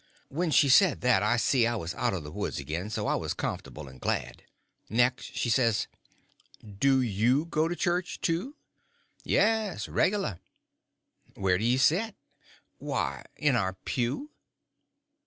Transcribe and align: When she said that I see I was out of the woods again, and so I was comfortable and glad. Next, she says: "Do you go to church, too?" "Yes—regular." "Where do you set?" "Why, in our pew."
When 0.29 0.49
she 0.49 0.67
said 0.67 1.01
that 1.01 1.21
I 1.21 1.37
see 1.37 1.67
I 1.67 1.75
was 1.75 1.93
out 1.93 2.15
of 2.15 2.23
the 2.23 2.31
woods 2.31 2.57
again, 2.57 2.81
and 2.81 2.91
so 2.91 3.05
I 3.05 3.13
was 3.13 3.35
comfortable 3.35 3.87
and 3.87 4.01
glad. 4.01 4.41
Next, 4.89 5.35
she 5.35 5.47
says: 5.47 5.85
"Do 6.65 7.01
you 7.03 7.45
go 7.45 7.67
to 7.67 7.75
church, 7.75 8.19
too?" 8.19 8.55
"Yes—regular." 9.23 10.39
"Where 11.35 11.59
do 11.59 11.65
you 11.65 11.77
set?" 11.77 12.15
"Why, 12.79 13.25
in 13.37 13.55
our 13.55 13.73
pew." 13.85 14.31